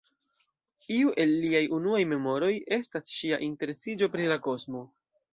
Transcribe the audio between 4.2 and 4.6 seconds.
la